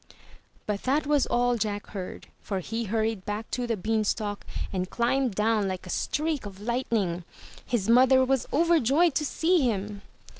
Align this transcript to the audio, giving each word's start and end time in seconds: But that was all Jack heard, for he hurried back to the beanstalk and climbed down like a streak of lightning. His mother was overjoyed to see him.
But 0.65 0.81
that 0.81 1.05
was 1.05 1.27
all 1.27 1.57
Jack 1.57 1.85
heard, 1.91 2.25
for 2.41 2.57
he 2.59 2.85
hurried 2.85 3.23
back 3.23 3.51
to 3.51 3.67
the 3.67 3.77
beanstalk 3.77 4.43
and 4.73 4.89
climbed 4.89 5.35
down 5.35 5.67
like 5.67 5.85
a 5.85 5.91
streak 5.91 6.47
of 6.47 6.59
lightning. 6.59 7.23
His 7.63 7.87
mother 7.87 8.25
was 8.25 8.47
overjoyed 8.51 9.13
to 9.13 9.25
see 9.25 9.59
him. 9.61 10.01